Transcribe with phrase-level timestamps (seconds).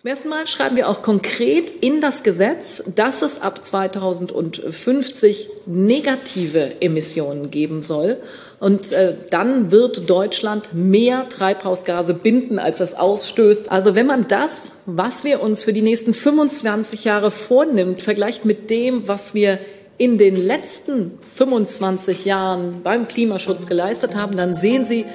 [0.00, 6.80] Zum ersten Mal schreiben wir auch konkret in das Gesetz, dass es ab 2050 negative
[6.80, 8.18] Emissionen geben soll.
[8.60, 13.72] Und äh, dann wird Deutschland mehr Treibhausgase binden, als es ausstößt.
[13.72, 18.70] Also wenn man das, was wir uns für die nächsten 25 Jahre vornimmt, vergleicht mit
[18.70, 19.58] dem, was wir
[19.96, 25.06] in den letzten 25 Jahren beim Klimaschutz geleistet haben, dann sehen Sie,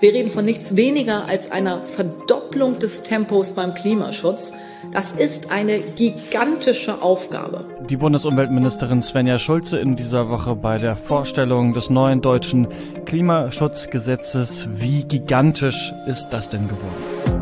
[0.00, 4.52] wir reden von nichts weniger als einer Verdopplung des Tempos beim Klimaschutz.
[4.92, 7.64] Das ist eine gigantische Aufgabe.
[7.88, 12.68] Die Bundesumweltministerin Svenja Schulze in dieser Woche bei der Vorstellung des neuen deutschen
[13.06, 14.68] Klimaschutzgesetzes.
[14.70, 17.37] Wie gigantisch ist das denn geworden?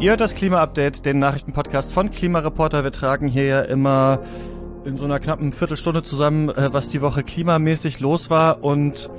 [0.00, 2.84] Ihr hört das Klima-Update, den Nachrichtenpodcast von Klimareporter.
[2.84, 4.20] Wir tragen hier ja immer
[4.86, 8.64] in so einer knappen Viertelstunde zusammen, äh, was die Woche klimamäßig los war.
[8.64, 9.10] Und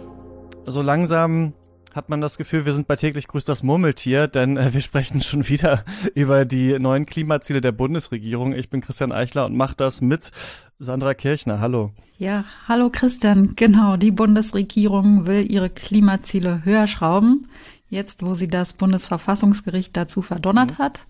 [0.66, 1.54] so langsam
[1.94, 5.22] hat man das Gefühl, wir sind bei täglich grüßt das Murmeltier, denn äh, wir sprechen
[5.22, 8.54] schon wieder über die neuen Klimaziele der Bundesregierung.
[8.54, 10.32] Ich bin Christian Eichler und mache das mit
[10.80, 11.60] Sandra Kirchner.
[11.60, 11.92] Hallo.
[12.18, 13.56] Ja, hallo Christian.
[13.56, 17.48] Genau, die Bundesregierung will ihre Klimaziele höher schrauben
[17.92, 20.84] jetzt wo sie das Bundesverfassungsgericht dazu verdonnert mhm.
[20.84, 21.06] hat.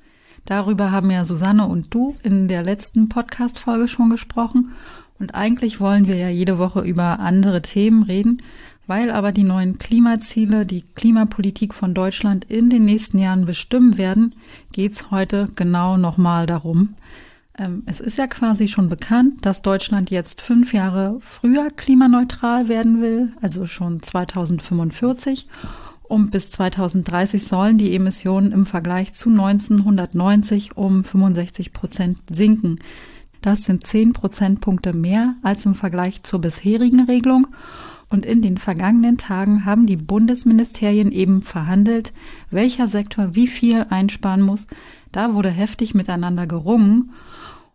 [0.46, 4.72] Darüber haben ja Susanne und du in der letzten Podcast-Folge schon gesprochen.
[5.20, 8.42] Und eigentlich wollen wir ja jede Woche über andere Themen reden,
[8.88, 14.34] weil aber die neuen Klimaziele die Klimapolitik von Deutschland in den nächsten Jahren bestimmen werden,
[14.74, 16.96] geht's heute genau nochmal darum.
[17.60, 23.00] Ähm, es ist ja quasi schon bekannt, dass Deutschland jetzt fünf Jahre früher klimaneutral werden
[23.02, 25.48] will, also schon 2045
[26.12, 32.80] und bis 2030 sollen die Emissionen im Vergleich zu 1990 um 65 Prozent sinken.
[33.40, 37.48] Das sind 10 Prozentpunkte mehr als im Vergleich zur bisherigen Regelung.
[38.10, 42.12] Und in den vergangenen Tagen haben die Bundesministerien eben verhandelt,
[42.50, 44.68] welcher Sektor wie viel einsparen muss.
[45.14, 47.14] Da wurde heftig miteinander gerungen.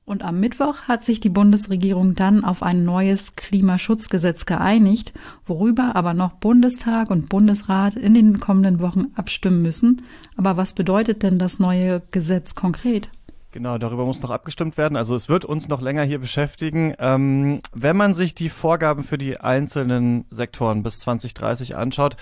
[0.09, 5.12] Und am Mittwoch hat sich die Bundesregierung dann auf ein neues Klimaschutzgesetz geeinigt,
[5.44, 10.03] worüber aber noch Bundestag und Bundesrat in den kommenden Wochen abstimmen müssen.
[10.37, 13.11] Aber was bedeutet denn das neue Gesetz konkret?
[13.50, 14.97] Genau, darüber muss noch abgestimmt werden.
[14.97, 16.95] Also es wird uns noch länger hier beschäftigen.
[17.00, 22.16] Ähm, wenn man sich die Vorgaben für die einzelnen Sektoren bis 2030 anschaut,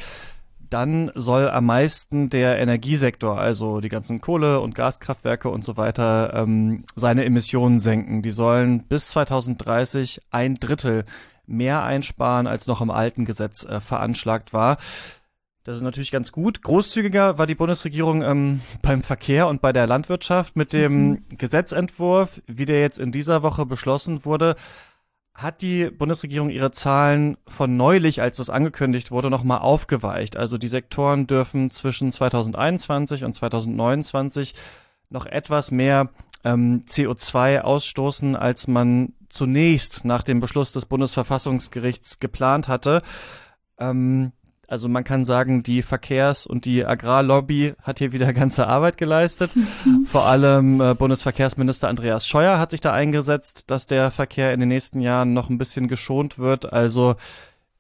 [0.75, 6.35] dann soll am meisten der Energiesektor, also die ganzen Kohle- und Gaskraftwerke und so weiter,
[6.35, 8.23] ähm, seine Emissionen senken.
[8.23, 11.05] Die sollen bis 2030 ein Drittel
[11.47, 14.79] mehr einsparen, als noch im alten Gesetz äh, veranschlagt war.
[15.63, 16.63] Das ist natürlich ganz gut.
[16.63, 21.21] Großzügiger war die Bundesregierung ähm, beim Verkehr und bei der Landwirtschaft mit dem mhm.
[21.39, 24.57] Gesetzentwurf, wie der jetzt in dieser Woche beschlossen wurde
[25.35, 30.37] hat die Bundesregierung ihre Zahlen von neulich, als das angekündigt wurde, nochmal aufgeweicht.
[30.37, 34.55] Also die Sektoren dürfen zwischen 2021 und 2029
[35.11, 36.11] noch etwas mehr
[36.45, 43.03] ähm, CO2 ausstoßen, als man zunächst nach dem Beschluss des Bundesverfassungsgerichts geplant hatte.
[43.79, 44.33] Ähm,
[44.75, 49.53] also man kann sagen, die Verkehrs- und die Agrarlobby hat hier wieder ganze Arbeit geleistet.
[50.07, 54.69] Vor allem äh, Bundesverkehrsminister Andreas Scheuer hat sich da eingesetzt, dass der Verkehr in den
[54.69, 56.73] nächsten Jahren noch ein bisschen geschont wird.
[56.73, 57.15] Also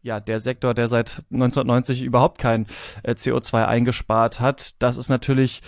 [0.02, 2.66] ja, der Sektor, der seit 1990 überhaupt kein
[3.02, 5.62] äh, CO2 eingespart hat, das ist natürlich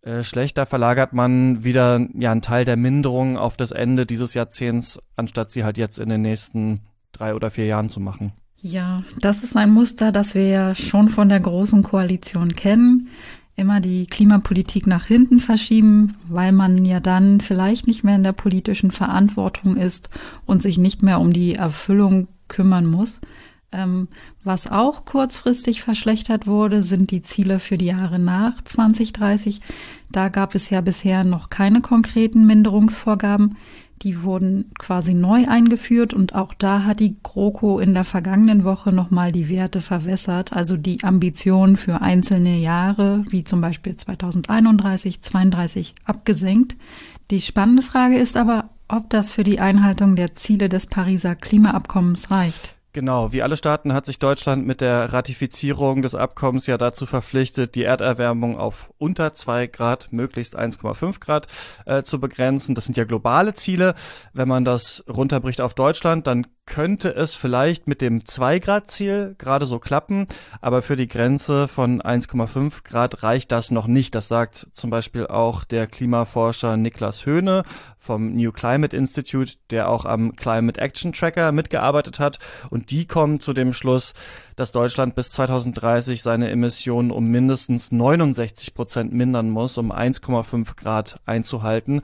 [0.00, 0.56] äh, schlecht.
[0.56, 5.50] Da verlagert man wieder ja einen Teil der Minderung auf das Ende dieses Jahrzehnts, anstatt
[5.50, 6.80] sie halt jetzt in den nächsten
[7.12, 8.32] drei oder vier Jahren zu machen.
[8.66, 13.08] Ja, das ist ein Muster, das wir ja schon von der Großen Koalition kennen.
[13.56, 18.32] Immer die Klimapolitik nach hinten verschieben, weil man ja dann vielleicht nicht mehr in der
[18.32, 20.08] politischen Verantwortung ist
[20.46, 23.20] und sich nicht mehr um die Erfüllung kümmern muss.
[23.70, 24.08] Ähm,
[24.44, 29.60] was auch kurzfristig verschlechtert wurde, sind die Ziele für die Jahre nach 2030.
[30.10, 33.58] Da gab es ja bisher noch keine konkreten Minderungsvorgaben.
[34.04, 38.92] Die wurden quasi neu eingeführt und auch da hat die GroKo in der vergangenen Woche
[38.92, 45.94] nochmal die Werte verwässert, also die Ambitionen für einzelne Jahre, wie zum Beispiel 2031, 32
[46.04, 46.76] abgesenkt.
[47.30, 52.30] Die spannende Frage ist aber, ob das für die Einhaltung der Ziele des Pariser Klimaabkommens
[52.30, 52.73] reicht.
[52.94, 57.74] Genau, wie alle Staaten hat sich Deutschland mit der Ratifizierung des Abkommens ja dazu verpflichtet,
[57.74, 61.48] die Erderwärmung auf unter zwei Grad, möglichst 1,5 Grad
[61.86, 62.76] äh, zu begrenzen.
[62.76, 63.96] Das sind ja globale Ziele.
[64.32, 69.80] Wenn man das runterbricht auf Deutschland, dann könnte es vielleicht mit dem 2-Grad-Ziel gerade so
[69.80, 70.28] klappen,
[70.60, 74.14] aber für die Grenze von 1,5 Grad reicht das noch nicht.
[74.14, 77.64] Das sagt zum Beispiel auch der Klimaforscher Niklas Höhne
[78.04, 82.38] vom New Climate Institute, der auch am Climate Action Tracker mitgearbeitet hat.
[82.70, 84.12] Und die kommen zu dem Schluss,
[84.56, 91.20] dass Deutschland bis 2030 seine Emissionen um mindestens 69 Prozent mindern muss, um 1,5 Grad
[91.24, 92.02] einzuhalten.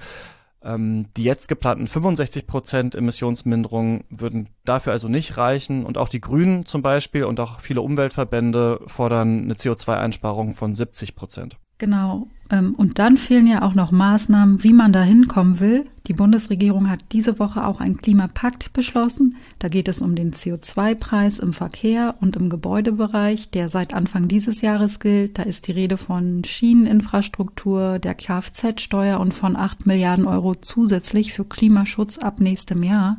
[0.63, 5.85] Ähm, die jetzt geplanten 65 Prozent Emissionsminderung würden dafür also nicht reichen.
[5.85, 11.15] Und auch die Grünen zum Beispiel und auch viele Umweltverbände fordern eine CO2-Einsparung von 70
[11.15, 11.57] Prozent.
[11.79, 12.27] Genau.
[12.51, 15.87] Ähm, und dann fehlen ja auch noch Maßnahmen, wie man da hinkommen will.
[16.07, 19.37] Die Bundesregierung hat diese Woche auch einen Klimapakt beschlossen.
[19.61, 24.61] Da geht es um den CO2-Preis im Verkehr und im Gebäudebereich, der seit Anfang dieses
[24.61, 25.39] Jahres gilt.
[25.39, 31.45] Da ist die Rede von Schieneninfrastruktur, der Kfz-Steuer und von 8 Milliarden Euro zusätzlich für
[31.45, 33.19] Klimaschutz ab nächstem Jahr.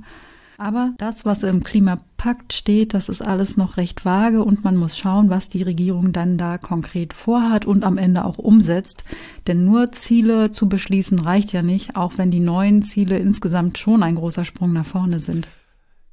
[0.62, 4.96] Aber das, was im Klimapakt steht, das ist alles noch recht vage und man muss
[4.96, 9.04] schauen, was die Regierung dann da konkret vorhat und am Ende auch umsetzt.
[9.48, 14.04] Denn nur Ziele zu beschließen reicht ja nicht, auch wenn die neuen Ziele insgesamt schon
[14.04, 15.48] ein großer Sprung nach vorne sind.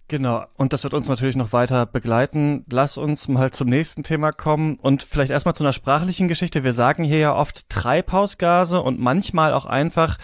[0.09, 2.65] Genau, und das wird uns natürlich noch weiter begleiten.
[2.71, 6.65] Lass uns mal zum nächsten Thema kommen und vielleicht erstmal zu einer sprachlichen Geschichte.
[6.65, 10.17] Wir sagen hier ja oft Treibhausgase und manchmal auch einfach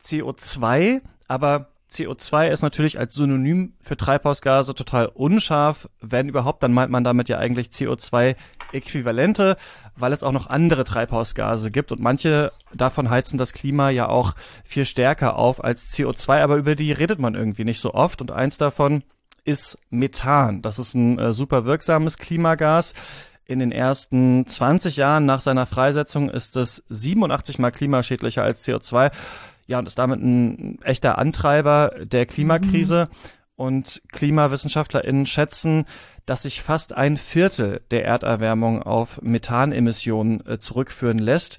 [0.00, 5.88] CO2, aber CO2 ist natürlich als Synonym für Treibhausgase total unscharf.
[6.00, 9.56] Wenn überhaupt, dann meint man damit ja eigentlich CO2-Äquivalente,
[9.96, 14.34] weil es auch noch andere Treibhausgase gibt und manche davon heizen das Klima ja auch
[14.64, 18.30] viel stärker auf als CO2, aber über die redet man irgendwie nicht so oft und
[18.30, 19.02] eins davon
[19.44, 20.60] ist Methan.
[20.60, 22.92] Das ist ein äh, super wirksames Klimagas.
[23.46, 29.10] In den ersten 20 Jahren nach seiner Freisetzung ist es 87 mal klimaschädlicher als CO2.
[29.68, 33.08] Ja, und ist damit ein echter Antreiber der Klimakrise.
[33.10, 33.16] Mhm.
[33.54, 35.84] Und KlimawissenschaftlerInnen schätzen,
[36.26, 41.58] dass sich fast ein Viertel der Erderwärmung auf Methanemissionen äh, zurückführen lässt.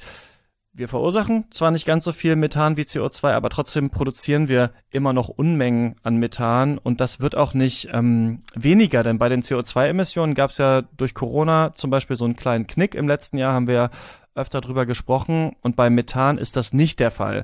[0.80, 5.12] Wir verursachen zwar nicht ganz so viel Methan wie CO2, aber trotzdem produzieren wir immer
[5.12, 10.36] noch Unmengen an Methan und das wird auch nicht ähm, weniger, denn bei den CO2-Emissionen
[10.36, 12.96] gab es ja durch Corona zum Beispiel so einen kleinen Knick.
[12.96, 13.90] Im letzten Jahr haben wir
[14.36, 17.44] öfter drüber gesprochen und bei Methan ist das nicht der Fall.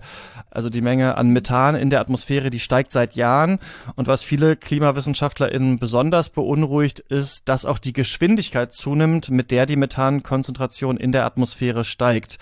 [0.50, 3.60] Also die Menge an Methan in der Atmosphäre, die steigt seit Jahren
[3.98, 9.76] und was viele KlimawissenschaftlerInnen besonders beunruhigt, ist, dass auch die Geschwindigkeit zunimmt, mit der die
[9.76, 12.40] Methankonzentration in der Atmosphäre steigt.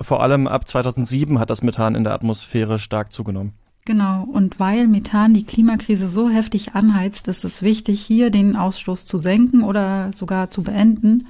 [0.00, 3.52] Vor allem ab 2007 hat das Methan in der Atmosphäre stark zugenommen.
[3.86, 9.06] Genau, und weil Methan die Klimakrise so heftig anheizt, ist es wichtig, hier den Ausstoß
[9.06, 11.28] zu senken oder sogar zu beenden.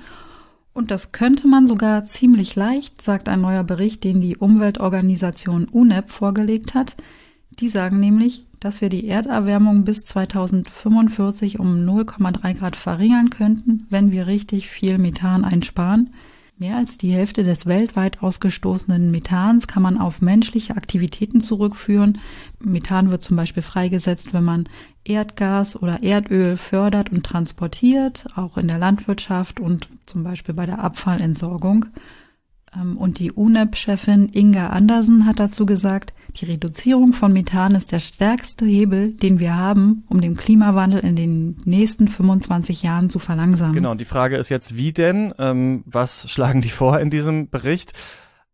[0.72, 6.10] Und das könnte man sogar ziemlich leicht, sagt ein neuer Bericht, den die Umweltorganisation UNEP
[6.10, 6.96] vorgelegt hat.
[7.60, 14.12] Die sagen nämlich, dass wir die Erderwärmung bis 2045 um 0,3 Grad verringern könnten, wenn
[14.12, 16.10] wir richtig viel Methan einsparen.
[16.58, 22.18] Mehr als die Hälfte des weltweit ausgestoßenen Methans kann man auf menschliche Aktivitäten zurückführen.
[22.60, 24.66] Methan wird zum Beispiel freigesetzt, wenn man
[25.04, 30.78] Erdgas oder Erdöl fördert und transportiert, auch in der Landwirtschaft und zum Beispiel bei der
[30.78, 31.86] Abfallentsorgung.
[32.74, 37.98] Ähm, und die UNEP-Chefin Inga Andersen hat dazu gesagt, die Reduzierung von Methan ist der
[37.98, 43.74] stärkste Hebel, den wir haben, um den Klimawandel in den nächsten 25 Jahren zu verlangsamen.
[43.74, 45.32] Genau, und die Frage ist jetzt, wie denn?
[45.38, 47.92] Ähm, was schlagen die vor in diesem Bericht?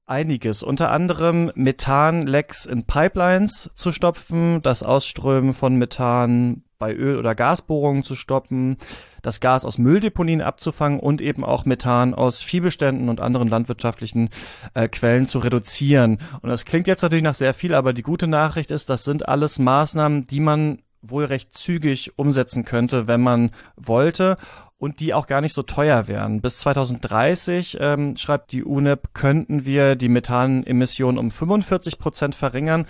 [0.04, 7.36] Einiges, unter anderem Methanlecks in Pipelines zu stopfen, das Ausströmen von Methan bei Öl- oder
[7.36, 8.76] Gasbohrungen zu stoppen,
[9.22, 14.30] das Gas aus Mülldeponien abzufangen und eben auch Methan aus Viehbeständen und anderen landwirtschaftlichen
[14.74, 16.18] äh, Quellen zu reduzieren.
[16.40, 19.28] Und das klingt jetzt natürlich nach sehr viel, aber die gute Nachricht ist, das sind
[19.28, 24.36] alles Maßnahmen, die man wohl recht zügig umsetzen könnte, wenn man wollte
[24.76, 26.40] und die auch gar nicht so teuer wären.
[26.40, 32.86] Bis 2030, ähm, schreibt die UNEP, könnten wir die Methanemissionen um 45 Prozent verringern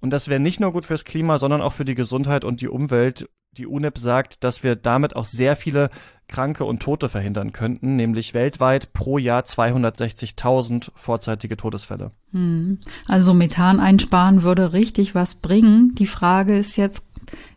[0.00, 2.68] und das wäre nicht nur gut fürs Klima, sondern auch für die Gesundheit und die
[2.68, 3.28] Umwelt.
[3.56, 5.88] Die UNEP sagt, dass wir damit auch sehr viele
[6.28, 12.10] Kranke und Tote verhindern könnten, nämlich weltweit pro Jahr 260.000 vorzeitige Todesfälle.
[12.32, 12.78] Hm.
[13.08, 15.94] Also Methan einsparen würde richtig was bringen.
[15.94, 17.04] Die Frage ist jetzt,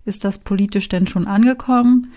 [0.06, 2.12] ist das politisch denn schon angekommen?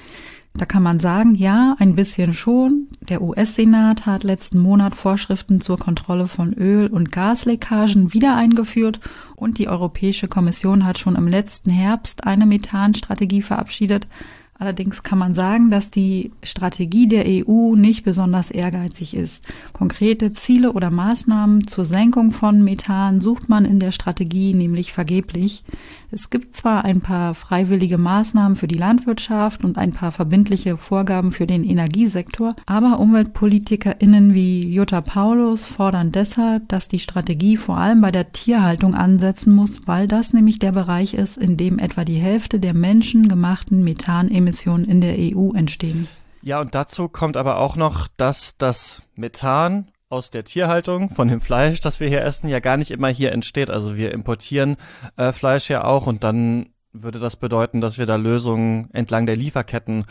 [0.54, 2.81] Da kann man sagen, ja, ein bisschen schon.
[3.08, 9.00] Der US-Senat hat letzten Monat Vorschriften zur Kontrolle von Öl- und Gasleckagen wieder eingeführt
[9.34, 14.06] und die Europäische Kommission hat schon im letzten Herbst eine Methanstrategie verabschiedet.
[14.62, 19.44] Allerdings kann man sagen, dass die Strategie der EU nicht besonders ehrgeizig ist.
[19.72, 25.64] Konkrete Ziele oder Maßnahmen zur Senkung von Methan sucht man in der Strategie nämlich vergeblich.
[26.12, 31.32] Es gibt zwar ein paar freiwillige Maßnahmen für die Landwirtschaft und ein paar verbindliche Vorgaben
[31.32, 38.00] für den Energiesektor, aber UmweltpolitikerInnen wie Jutta Paulus fordern deshalb, dass die Strategie vor allem
[38.00, 42.20] bei der Tierhaltung ansetzen muss, weil das nämlich der Bereich ist, in dem etwa die
[42.20, 46.08] Hälfte der menschengemachten Methanemissionen in der EU entstehen.
[46.42, 51.40] Ja, und dazu kommt aber auch noch, dass das Methan aus der Tierhaltung, von dem
[51.40, 53.70] Fleisch, das wir hier essen, ja gar nicht immer hier entsteht.
[53.70, 54.76] Also wir importieren
[55.16, 59.36] äh, Fleisch ja auch und dann würde das bedeuten, dass wir da Lösungen entlang der
[59.36, 60.04] Lieferketten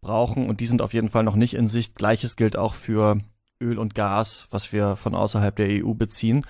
[0.00, 1.96] brauchen und die sind auf jeden Fall noch nicht in Sicht.
[1.96, 3.18] Gleiches gilt auch für
[3.60, 6.44] Öl und Gas, was wir von außerhalb der EU beziehen.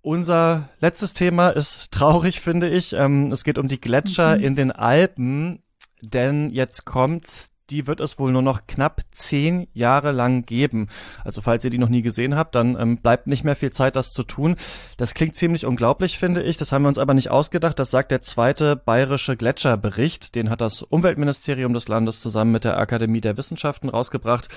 [0.00, 2.94] Unser letztes Thema ist traurig, finde ich.
[2.94, 4.44] Ähm, es geht um die Gletscher mhm.
[4.44, 5.62] in den Alpen,
[6.02, 10.88] denn jetzt kommt's die wird es wohl nur noch knapp zehn Jahre lang geben.
[11.24, 13.96] Also falls ihr die noch nie gesehen habt, dann ähm, bleibt nicht mehr viel Zeit,
[13.96, 14.56] das zu tun.
[14.96, 16.56] Das klingt ziemlich unglaublich, finde ich.
[16.56, 17.78] Das haben wir uns aber nicht ausgedacht.
[17.78, 20.34] Das sagt der zweite bayerische Gletscherbericht.
[20.34, 24.48] Den hat das Umweltministerium des Landes zusammen mit der Akademie der Wissenschaften rausgebracht.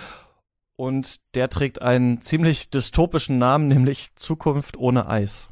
[0.77, 5.50] Und der trägt einen ziemlich dystopischen Namen, nämlich Zukunft ohne Eis.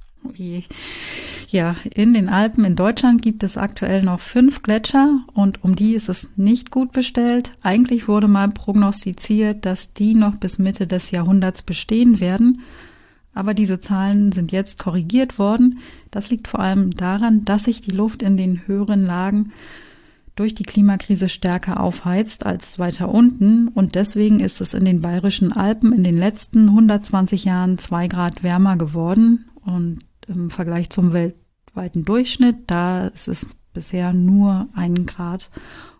[1.50, 5.94] Ja, in den Alpen in Deutschland gibt es aktuell noch fünf Gletscher und um die
[5.94, 7.54] ist es nicht gut bestellt.
[7.62, 12.62] Eigentlich wurde mal prognostiziert, dass die noch bis Mitte des Jahrhunderts bestehen werden.
[13.34, 15.80] Aber diese Zahlen sind jetzt korrigiert worden.
[16.12, 19.52] Das liegt vor allem daran, dass sich die Luft in den höheren Lagen
[20.36, 23.68] durch die Klimakrise stärker aufheizt als weiter unten.
[23.70, 28.44] Und deswegen ist es in den bayerischen Alpen in den letzten 120 Jahren zwei Grad
[28.44, 29.50] wärmer geworden.
[29.66, 30.00] Und
[30.30, 32.58] im Vergleich zum weltweiten Durchschnitt.
[32.68, 35.50] Da ist es bisher nur ein Grad.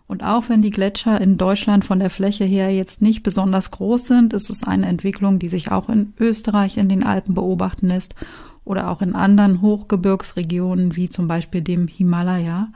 [0.06, 4.06] Und auch wenn die Gletscher in Deutschland von der Fläche her jetzt nicht besonders groß
[4.06, 8.16] sind, ist es eine Entwicklung, die sich auch in Österreich in den Alpen beobachten lässt
[8.64, 12.72] oder auch in anderen Hochgebirgsregionen wie zum Beispiel dem Himalaya.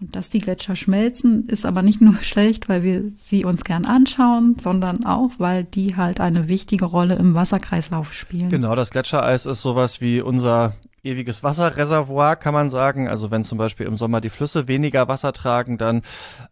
[0.00, 3.84] Und dass die Gletscher schmelzen, ist aber nicht nur schlecht, weil wir sie uns gern
[3.84, 8.50] anschauen, sondern auch, weil die halt eine wichtige Rolle im Wasserkreislauf spielen.
[8.50, 13.08] Genau, das Gletschereis ist sowas wie unser ewiges Wasserreservoir, kann man sagen.
[13.08, 16.02] Also wenn zum Beispiel im Sommer die Flüsse weniger Wasser tragen, dann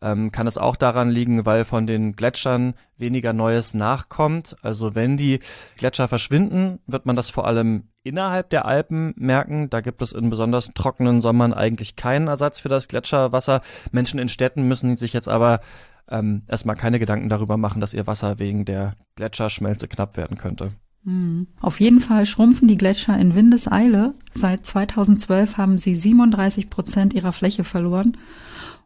[0.00, 4.56] ähm, kann es auch daran liegen, weil von den Gletschern weniger Neues nachkommt.
[4.62, 5.40] Also wenn die
[5.76, 9.70] Gletscher verschwinden, wird man das vor allem innerhalb der Alpen merken.
[9.70, 13.62] Da gibt es in besonders trockenen Sommern eigentlich keinen Ersatz für das Gletscherwasser.
[13.90, 15.60] Menschen in Städten müssen sich jetzt aber
[16.08, 20.72] ähm, erstmal keine Gedanken darüber machen, dass ihr Wasser wegen der Gletscherschmelze knapp werden könnte.
[21.04, 21.46] Hm.
[21.60, 24.14] Auf jeden Fall schrumpfen die Gletscher in Windeseile.
[24.32, 28.16] Seit 2012 haben sie 37 Prozent ihrer Fläche verloren.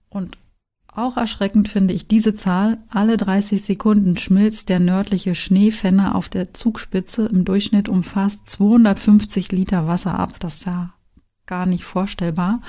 [0.09, 0.37] Und
[0.99, 2.79] auch erschreckend finde ich diese Zahl.
[2.89, 9.53] Alle 30 Sekunden schmilzt der nördliche Schneefenner auf der Zugspitze im Durchschnitt um fast 250
[9.53, 10.41] Liter Wasser ab.
[10.41, 10.93] Das ist ja
[11.47, 12.63] gar nicht vorstellbar.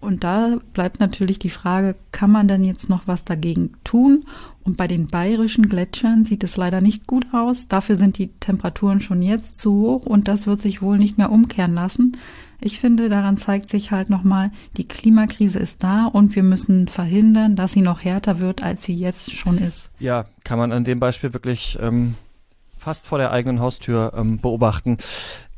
[0.00, 4.24] Und da bleibt natürlich die Frage, kann man denn jetzt noch was dagegen tun?
[4.64, 7.68] Und bei den bayerischen Gletschern sieht es leider nicht gut aus.
[7.68, 11.30] Dafür sind die Temperaturen schon jetzt zu hoch und das wird sich wohl nicht mehr
[11.30, 12.16] umkehren lassen.
[12.62, 17.56] Ich finde, daran zeigt sich halt nochmal, die Klimakrise ist da und wir müssen verhindern,
[17.56, 19.90] dass sie noch härter wird, als sie jetzt schon ist.
[19.98, 22.16] Ja, kann man an dem Beispiel wirklich ähm,
[22.76, 24.98] fast vor der eigenen Haustür ähm, beobachten.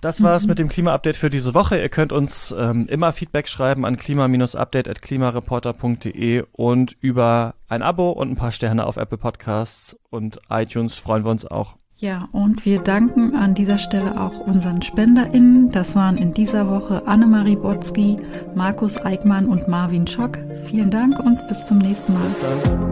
[0.02, 0.50] Das war's mhm.
[0.50, 1.80] mit dem Klima-Update für diese Woche.
[1.80, 8.34] Ihr könnt uns ähm, immer Feedback schreiben an klima-update.klimareporter.de und über ein Abo und ein
[8.34, 11.76] paar Sterne auf Apple Podcasts und iTunes freuen wir uns auch.
[11.94, 15.70] Ja, und wir danken an dieser Stelle auch unseren SpenderInnen.
[15.70, 18.18] Das waren in dieser Woche Annemarie Botzki,
[18.56, 20.36] Markus Eickmann und Marvin Schock.
[20.64, 22.91] Vielen Dank und bis zum nächsten Mal.